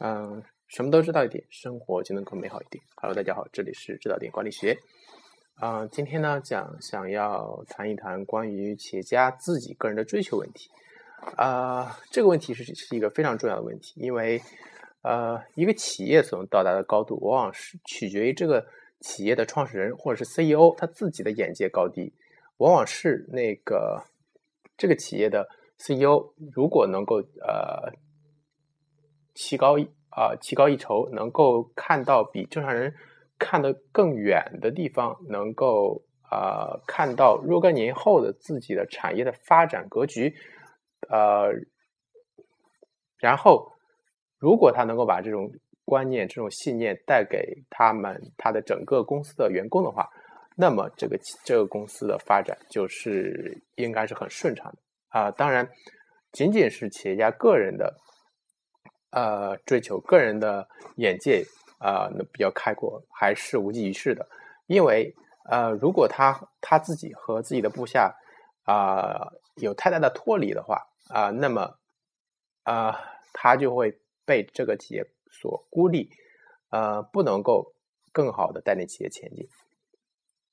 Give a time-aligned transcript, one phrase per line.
[0.00, 2.82] 嗯，什么都知道一点，生活就能更美好一点。
[2.96, 4.76] Hello，大家好，这里是知道点管理学。
[5.54, 10.68] 啊，今天呢讲想要谈一谈关于企业家自己个人的追求问题。
[11.36, 14.42] 啊，这个问题是是一个非常重要的问题，因为
[15.02, 18.66] 呃，一个企业所能到达的高度，往往是取决于这个
[18.98, 22.12] 企业的创始人或者是 CEO 他自己的眼界高低，
[22.56, 24.02] 往往是那个
[24.76, 25.48] 这个企业的
[25.78, 27.92] CEO 如果能够呃。
[29.34, 32.94] 棋高一啊，棋高一筹，能够看到比正常人
[33.36, 36.00] 看得更远的地方，能够
[36.30, 40.32] 啊看到若干年后的自己的产业的发展格局，
[41.08, 41.50] 呃，
[43.18, 43.72] 然后
[44.38, 45.50] 如果他能够把这种
[45.84, 50.08] 观念、这种信念带给他们他的整个公司的员工的话，
[50.56, 55.30] 那么这个这个公司的发展就是应该是很顺畅的啊。
[55.32, 55.68] 当然，
[56.30, 57.92] 仅仅是企业家个人的。
[59.14, 61.46] 呃，追求个人的眼界
[61.78, 64.28] 啊，那比较开阔，还是无济于事的。
[64.66, 65.14] 因为
[65.48, 68.12] 呃，如果他他自己和自己的部下
[68.64, 71.78] 啊有太大的脱离的话啊，那么
[72.64, 72.98] 啊，
[73.32, 76.10] 他就会被这个企业所孤立，
[76.70, 77.72] 呃，不能够
[78.10, 79.48] 更好的带领企业前进。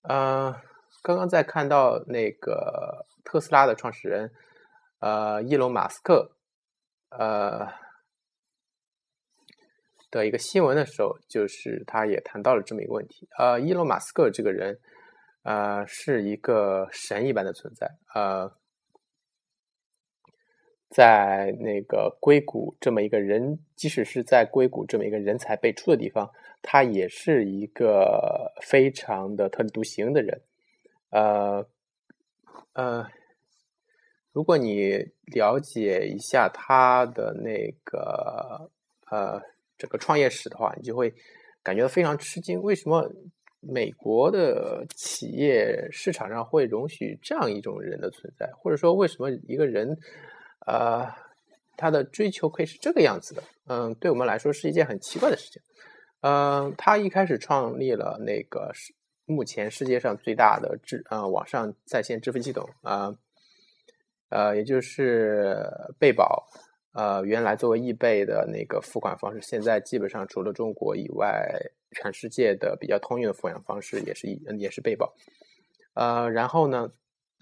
[0.04, 0.56] 呃，
[1.02, 4.32] 刚刚在看到那个特斯拉的创始人
[5.00, 6.34] 呃，伊隆马斯克
[7.10, 7.82] 呃。
[10.12, 13.28] 的一个新闻的时候，就是他也谈到了这么一个问题。
[13.40, 14.78] 呃，伊隆马斯克这个人，
[15.44, 17.90] 呃，是一个神一般的存在。
[18.14, 18.52] 呃，
[20.90, 26.30] 在那个硅谷这么一个人，即使是在硅谷这么一个人才辈出的地方，
[26.62, 30.42] 他也是一个非常的特立独行的人。
[31.12, 31.66] 呃，
[32.74, 33.08] 呃，
[34.34, 38.70] 如果你了解一下他的那个，
[39.10, 39.42] 呃。
[39.82, 41.12] 整个创业史的话，你就会
[41.64, 42.62] 感觉到非常吃惊。
[42.62, 43.12] 为什么
[43.62, 48.48] 美国的企业市场上会容许这样一种人的存在？
[48.60, 49.98] 或者说，为什么一个人，
[50.68, 51.08] 呃，
[51.76, 53.42] 他的追求可以是这个样子的？
[53.66, 55.60] 嗯，对我们来说是一件很奇怪的事情。
[56.20, 58.94] 嗯，他一开始创立了那个是
[59.26, 63.16] 目前世界上最大的支呃网上在线支付系统啊，
[64.30, 65.68] 呃，也就是
[65.98, 66.48] 贝宝。
[66.94, 71.50] 呃，原来作为易贝的那个付款方式，现在基本上除了中国以外，
[71.92, 75.14] 全世界的比较通用的付款方式也是也是贝宝。
[75.94, 76.92] 呃，然后呢，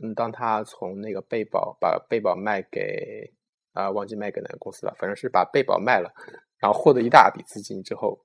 [0.04, 3.32] 嗯，当他从那个贝宝把贝宝卖给
[3.74, 6.14] 啊，忘记卖给哪个公司了，反正是把贝宝卖了，
[6.60, 8.20] 然后获得一大笔资金之后，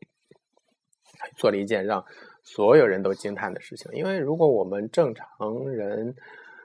[1.39, 2.05] 做了一件让
[2.43, 3.91] 所有人都惊叹的事情。
[3.95, 5.27] 因为如果我们正常
[5.71, 6.15] 人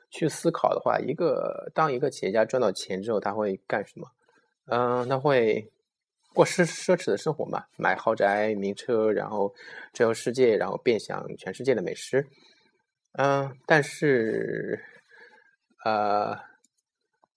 [0.09, 4.05] 去思考的话，一个当一个企业家赚到钱之后，他会干什么？
[4.69, 5.71] 嗯，他会
[6.33, 7.65] 过奢奢侈的生活嘛？
[7.77, 9.53] 买豪宅、名车，然后
[9.93, 12.27] 周游世界，然后遍享全世界的美食。
[13.13, 14.79] 嗯，但是，
[15.83, 16.37] 呃，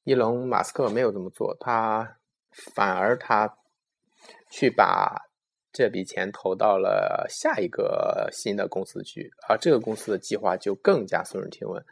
[0.05, 2.19] 伊隆马斯克没有这么做，他
[2.75, 3.57] 反而他
[4.51, 5.17] 去把
[5.73, 11.83] 这笔钱投到了下一个新的公司去，而这个公司的计划就更加耸人听闻。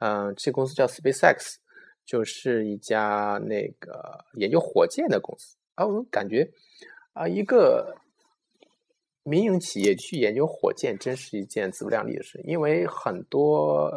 [0.00, 1.61] 嗯，这公司叫 SpaceX。
[2.04, 6.50] 就是一家那个研究火箭的公司啊，我感觉
[7.12, 7.96] 啊，一个
[9.22, 12.40] 民营企业去研究火箭，真是一件自不量力的事。
[12.44, 13.90] 因为很多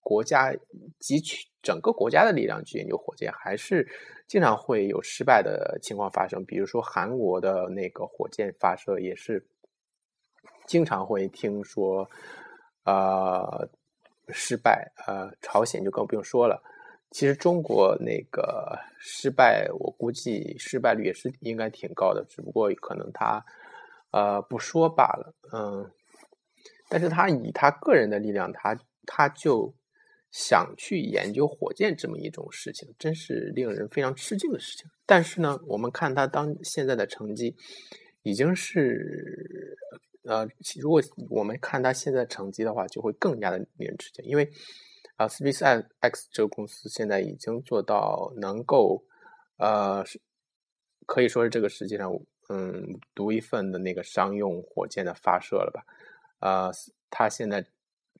[0.00, 0.52] 国家
[1.00, 3.88] 汲取整个国家的力量去研究火箭，还是
[4.28, 6.44] 经常会有失败的情况发生。
[6.44, 9.44] 比如说韩国的那个火箭发射，也是
[10.66, 12.08] 经常会听说
[12.84, 13.68] 呃
[14.28, 16.62] 失败，呃，朝鲜就更不用说了。
[17.16, 23.42] 其实中国那个失败，我估计失败率也是应该挺高的，只不过可能他
[24.10, 25.90] 呃不说罢了，嗯，
[26.90, 29.72] 但是他以他个人的力量，他他就
[30.30, 34.86] 想去研究火箭这么一种事情，真是令人非常吃惊的事情。
[35.06, 37.56] 但是呢，我们看他当现在的成绩，
[38.24, 39.74] 已经是
[40.24, 40.46] 呃，
[40.78, 44.50] 如果我们看他现在成绩的话，就会更加的令人吃惊，因为。
[45.16, 49.02] 啊，SpaceX 这个公司现在已经做到能够，
[49.56, 50.04] 呃，
[51.06, 52.12] 可以说是这个世界上，
[52.50, 55.86] 嗯，独一份的那个商用火箭的发射了吧？
[56.38, 56.70] 啊，
[57.08, 57.64] 它现在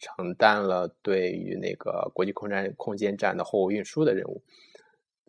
[0.00, 4.42] 承担了对于那个国际空间空间站的货物运输的任务，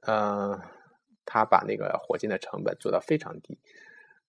[0.08, 0.58] 嗯，
[1.26, 3.60] 它把那个火箭的成本做到非常低，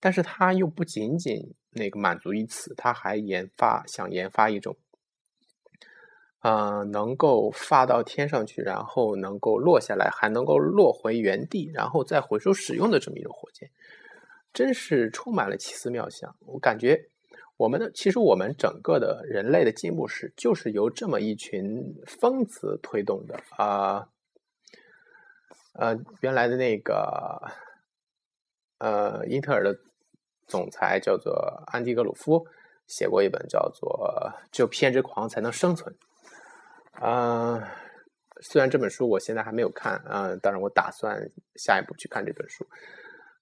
[0.01, 4.77] 但是它又不仅仅那个满足于此，它还研发想研发一种。
[6.41, 13.71] 呃，能够发到天上去，然后能够落下来，还能够落回原地，然后再回收使用的这么一种火箭。
[14.53, 16.35] 真是充满了奇思妙想。
[16.47, 17.11] 我感觉
[17.57, 24.09] 我们的其实我们整个的人类的进步史就是由这么一群疯子推动的啊。
[25.75, 27.43] 呃，原来的那个
[28.79, 29.79] 呃，英特尔的
[30.47, 32.47] 总裁叫做安迪格鲁夫，
[32.87, 35.95] 写过一本叫做《只有偏执狂才能生存》。
[37.01, 37.73] 啊，
[38.41, 42.67] 虽然这本书我现在还没有看啊，当然我打算下一步去看这本书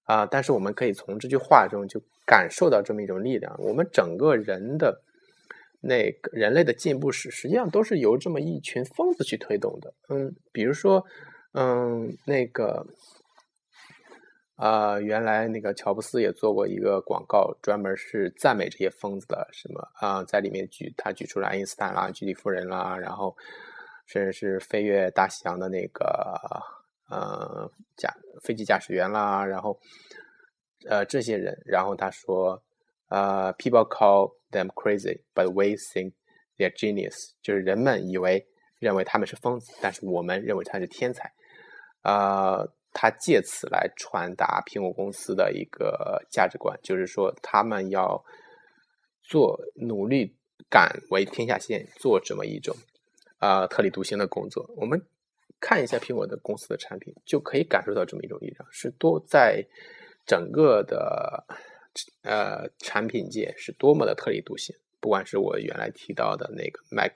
[0.05, 3.55] 啊，但是我们可以从这句话中就感受到这么一种力量。
[3.58, 5.03] 我们整个人的
[5.81, 9.94] 那个人类的进步史，实际上都是由这么一群疯子去推动的。
[10.09, 11.05] 嗯，比如说。
[11.59, 12.87] 嗯，那个，
[14.56, 23.37] 啊，原来那个乔布斯也做过一个广告，专门是赞美这些疯子的，什么啊，在里面举他举出了爱因斯坦啦、居里夫人啦，然后
[24.06, 26.35] 甚至是飞越大西洋的那个
[27.11, 28.11] 呃驾
[28.43, 29.79] 飞机驾驶员啦，然后
[30.88, 32.62] 呃这些人，然后他说，
[33.09, 36.12] 呃，people call them crazy，but we think
[36.56, 38.47] they're genius，就是人们以为
[38.79, 41.31] 认为他们是疯子，但是我们认为他是天才。
[42.02, 48.25] 呃，他借此来传达苹果公司的一个价值观，就是说他们要
[49.23, 50.35] 做努力
[50.71, 52.75] 敢为天下先，做这么一种
[53.37, 54.65] 啊特立独行的工作。
[54.79, 55.07] 我们
[55.61, 59.63] 看一下苹果的公司的产品，就可以感受到这么一种力量，是多在
[60.25, 61.45] 整个的
[62.23, 64.75] 呃产品界是多么的特立独行。
[65.06, 67.12] 不管是我原来提到的那个 Mac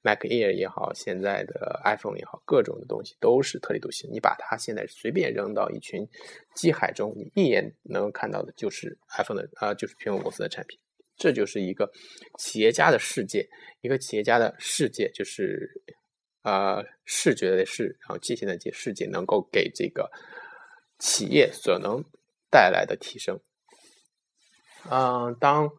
[0.00, 4.10] Mac Air 也好，现在的 iPhone 也好，各种的东西都是特立独行。
[4.10, 6.08] 你把它现在随便扔到一群
[6.54, 10.78] 机海中，你一眼能看到的就是 iPhone 的啊，就是苹果公司的产品。
[11.18, 11.92] 这就是一个
[12.38, 13.46] 企业家的世界，
[13.82, 15.82] 一个企业家的世界就是
[16.40, 20.10] 啊视觉的视，然后界限的界，世界能够给这个
[20.98, 22.02] 企业所能
[22.50, 23.38] 带来的提升。
[24.90, 25.70] 嗯，当。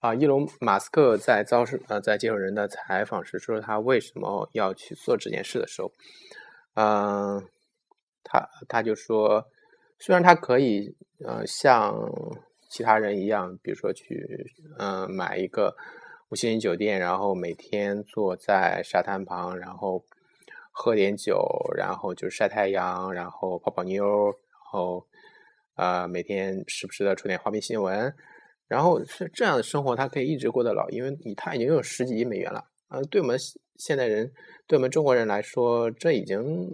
[0.00, 5.92] 啊，伊隆马斯克在遭受呃在接受人的采访时说他为什么要去做这件事的时候，
[6.72, 7.46] 嗯，
[8.24, 9.46] 他他就说，
[9.98, 11.94] 虽然他可以呃像
[12.70, 15.76] 其他人一样，比如说去嗯买一个
[16.30, 20.02] 五星级酒店，然后每天坐在沙滩旁，然后
[20.72, 25.06] 喝点酒，然后就晒太阳，然后泡泡妞，然后
[25.74, 28.14] 呃每天时不时的出点花边新闻。
[28.70, 32.64] 然后是这样的生活，他可以一直过得老，因为你他已经有十几亿美元了。
[32.86, 33.36] 嗯，对我们
[33.74, 34.32] 现代人，
[34.68, 36.70] 对我们中国人来说，这已经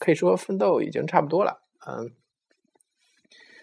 [0.00, 1.62] 可以说奋斗已经差不多了。
[1.86, 2.10] 嗯，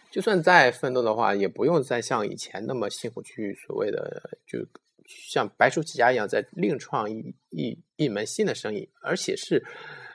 [0.09, 4.65] 就算再奋斗的话，也不用再像以前那么辛苦去所谓的，就
[5.06, 9.62] 像白手起家一样，在另创一一一门新的生意，而且是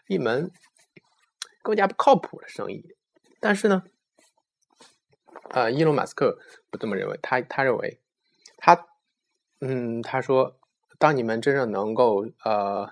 [0.07, 0.51] 一门
[1.63, 2.83] 更加不靠谱的生意。
[3.39, 3.83] 但是呢？
[5.51, 6.39] 呃，伊隆马斯克
[6.71, 7.99] 不这么认为，他他认为，
[8.57, 8.87] 他，
[9.61, 10.57] 嗯，他说，
[10.99, 12.91] 当你们真正能够呃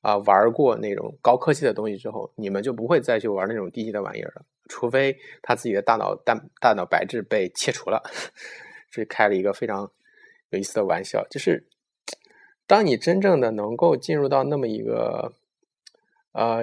[0.00, 8.02] 啊玩过那种高科技的东西之后，你们就不会再去玩那种低级的玩意儿了，除非他自己的大脑大大脑白质被切除了。
[8.90, 9.90] 这开了一个非常
[10.50, 11.66] 有意思的玩笑，就是
[12.66, 15.32] 当你真正的能够进入到那么一个
[16.32, 16.62] 呃。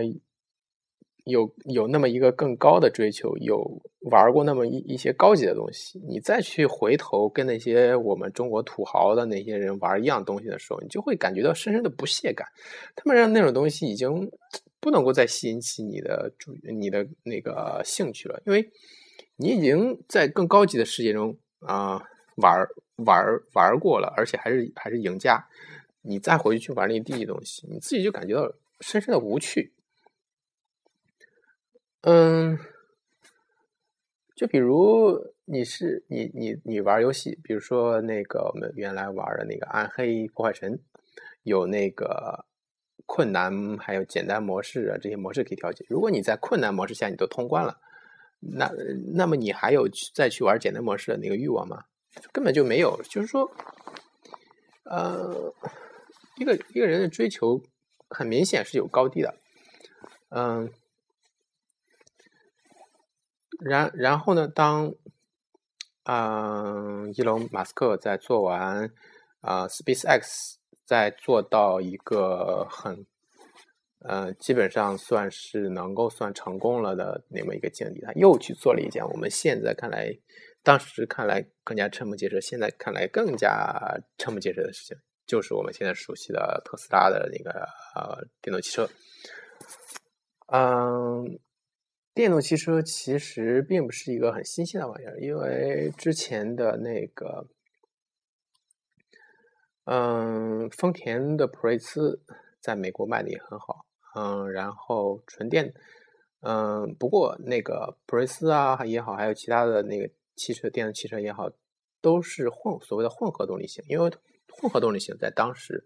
[1.25, 3.81] 有有那么一个更高的追求，有
[4.11, 12.47] 玩过那么一一些高级的东西，你再去回头跟那些我们中国土豪的那些人玩一样东西的时候，你就会感觉到深深的不屑感。
[12.95, 14.31] 他们让那种东西已经
[14.79, 18.69] 不能够再吸引起你的注你的那个兴趣了，因为
[19.37, 22.01] 你已经在更高级的世界中啊
[22.37, 22.67] 玩
[22.97, 25.43] 玩玩过了，而且还是还是赢家。
[26.03, 29.71] 你再回去去玩那低级东西，你自己就感觉到深深的无趣。
[32.07, 32.59] 嗯，
[34.35, 40.73] 就比如你是你你你玩游戏，比如说那个我们原来玩的那个《暗黑破坏神》，
[41.41, 42.45] 有那个
[43.07, 45.83] 困难还有简单模式啊，这些模式可以调节。
[45.89, 47.79] 如果你在困难模式下你都通关了，
[48.39, 48.71] 那
[49.15, 51.85] 那么你还有再去玩简单模式的那个欲望吗？
[52.31, 53.01] 根本就没有。
[53.09, 53.49] 就是说，
[54.83, 55.51] 呃，
[56.37, 57.59] 一个一个人的追求
[58.09, 59.35] 很明显是有高低的，
[60.29, 60.69] 嗯。
[63.67, 64.47] 然然后呢？
[64.47, 64.93] 当
[66.03, 68.91] 嗯，伊隆马斯克在做完
[69.41, 70.53] 啊，SpaceX
[70.85, 73.07] 在做到一个很
[74.01, 80.15] 呃，基本上算是能够算成功了的那么一个境地，他又去做了一件我们现在看来，
[80.61, 83.75] 当时看来更加瞠目结舌，现在看来更加
[84.19, 84.95] 瞠目结舌的事情，
[85.25, 88.87] 就是我们现在熟悉的特斯拉的那个呃电动汽车，
[90.53, 91.39] 嗯。
[92.15, 97.45] 电动汽车其实并不是一个很新鲜的玩意儿，因为之前的那个，
[99.83, 102.21] 嗯，丰田的普锐斯
[102.61, 105.73] 在美国卖的也很好，嗯，然后纯电，
[106.39, 111.51] 嗯，不过那个普锐斯啊也好，还有其他的那个汽车电动汽车也好，
[111.99, 114.09] 都是混所谓的混合动力型，因为
[114.53, 115.83] 混合动力型在当时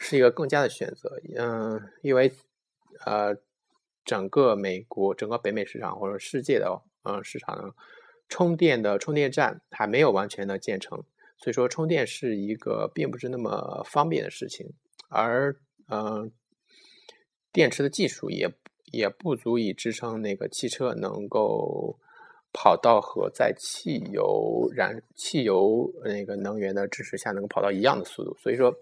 [0.00, 2.32] 是一个更佳的选择，嗯，因为
[3.06, 3.36] 呃。
[4.04, 7.74] 整个美国、整个北美市场或者世界的嗯市场，
[8.28, 11.02] 充电的充电站还没有完全的建成，
[11.38, 14.72] 所以说充电是一个并不是那么方便的事情，
[15.08, 15.54] 而
[15.88, 16.30] 嗯，
[17.52, 18.50] 电池的技术也
[18.92, 21.98] 也不足以支撑那个汽车能够
[22.52, 28.74] 跑到和在汽油燃汽油那个能源的支持下能够跑到一样的速度，所以说。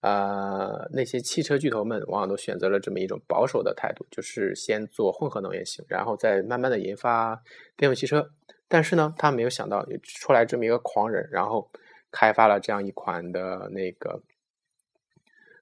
[0.00, 7.42] 呃，那些汽车巨头们往往都选择了这么一种保守的态度，就是先做混合能源型，然后再慢慢的研发
[7.76, 8.30] 电动汽车。
[8.66, 11.70] 但是呢，他没有想到出来这么一个狂人，然后
[12.10, 14.22] 开发了这样一款的那个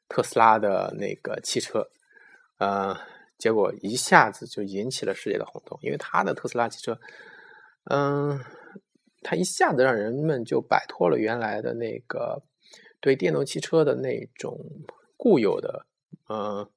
[0.09, 1.91] 特斯拉的那个汽车，
[2.59, 2.97] 呃，
[3.39, 6.97] 结果一下子就引起了世界的轰动，因为他的特斯拉汽车，
[7.91, 8.39] 嗯，
[9.23, 12.41] 他一下子让人们就摆脱了原来的那个。
[13.01, 14.59] 对电动汽车的那种
[15.17, 15.87] 固有的，
[16.27, 16.69] 呃，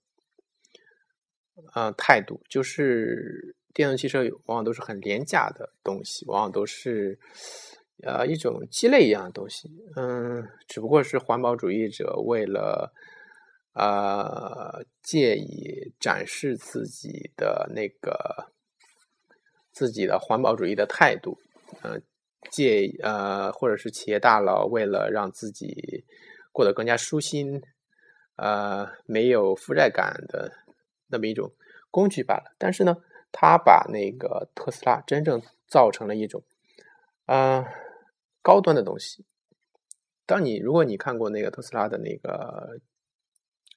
[1.73, 7.19] 呃态度，就是电动汽车往往都是很廉价的东西，往往都是
[8.03, 12.93] 呃一种鸡肋一样的东西，嗯，只不过是环保主义者为了
[13.73, 18.51] 呃借以展示自己的那个
[19.71, 21.39] 自己的环保主义的态度，
[21.81, 22.01] 嗯。
[22.49, 26.03] 借呃，或者是企业大佬为了让自己
[26.51, 27.61] 过得更加舒心，
[28.35, 30.51] 呃，没有负债感的
[31.07, 31.53] 那么一种
[31.91, 32.53] 工具罢了。
[32.57, 32.97] 但是呢，
[33.31, 36.43] 他把那个特斯拉真正造成了一种
[37.25, 37.63] 啊
[38.41, 39.23] 高端的东西。
[40.25, 42.79] 当你如果你看过那个特斯拉的那个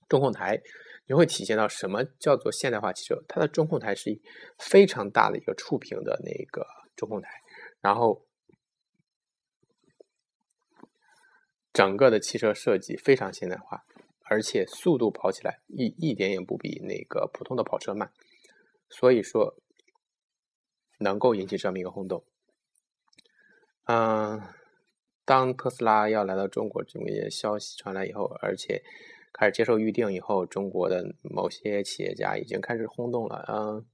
[0.09, 0.61] 中控台，
[1.06, 3.23] 你会体现到什么叫做现代化汽车？
[3.28, 4.18] 它的中控台是
[4.59, 6.66] 非常大的一个触屏的那个
[6.97, 7.28] 中控台，
[7.80, 8.25] 然后。
[11.75, 13.85] 整个的汽车设计非常现代化，
[14.23, 18.12] 而且速度跑起来一一点也不比那个普通的跑车慢，
[18.88, 19.57] 所以说
[21.00, 22.25] 能够引起这么一个轰动。
[23.87, 24.40] 嗯，
[25.25, 28.81] 当特斯拉要来到中国这么一些消息传来以后，而且
[29.33, 33.45] 开始接受预定以后，中国的某些企业家已经开始轰动了。
[33.49, 33.85] 嗯，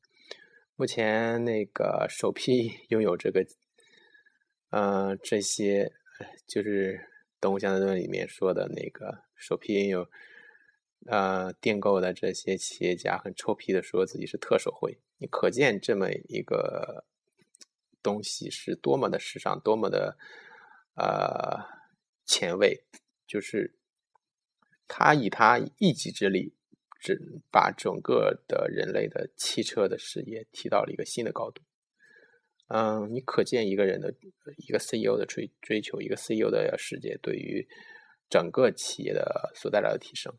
[0.76, 3.42] 目前那个首批 拥有这个，
[4.68, 5.90] 嗯，这些
[6.46, 7.06] 就是。
[7.40, 10.10] 《动物相对论》里面说的那个首批拥有
[11.06, 17.04] 呃订购的这些企业家很臭屁的说自己是特首会，你可见这么一个
[18.02, 20.18] 东西是多么的时尚，多么的
[20.94, 21.64] 呃
[22.26, 22.84] 前卫，
[23.26, 23.74] 就是
[24.86, 26.54] 他以他一己之力，
[27.00, 31.62] 只把整个的人类的汽车的事业提到了一个新的高度。
[32.72, 34.14] 嗯，你可见一个人的
[34.56, 37.66] 一个 CEO 的追追求，一个 CEO 的世界对于
[38.28, 40.32] 整个企业的所带来的提升。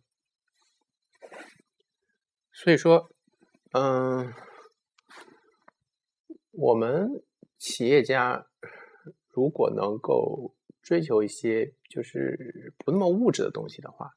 [2.54, 3.12] 所以说，
[3.74, 4.34] 嗯，
[6.52, 7.22] 我们
[7.58, 8.48] 企业家
[9.32, 14.14] 如果能够追求一些就是不那么物质的东西的话，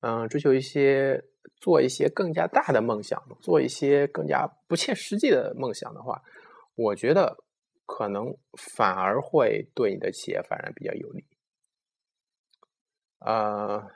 [0.00, 1.22] 嗯，追求一些
[1.56, 6.22] 做一些更加大的梦想，做一些更加不切实际的梦想的话。
[6.76, 7.38] 我觉得
[7.86, 11.24] 可能反而会对你的企业发展比较有利。
[13.20, 13.90] 呃，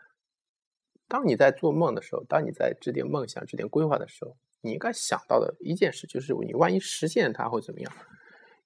[1.06, 7.92] 当你在做梦的时候，当你在制定梦想、制定规划的时候，你应该想到的一件事就是：你万一实现它会怎么样？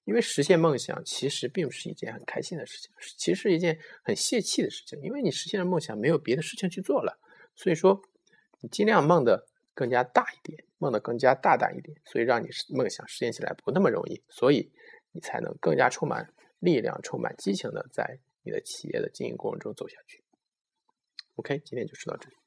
[0.05, 4.97] 因为实现梦想其实并不是一件很开心的事情，其实是一件很泄气的事情。
[5.01, 7.19] 因为你实现了梦想，没有别的事情去做了，
[7.53, 8.01] 所以说
[8.61, 9.47] 你尽量梦的。
[9.75, 14.71] 更加大一点，梦的更加大胆一点，所以让你梦想实现起来不那么容易，所以
[15.11, 20.23] 你才能更加充满力量、充满激情的在你的企业的经营过程中走下去。
[21.35, 22.44] OK，今天就说到这里。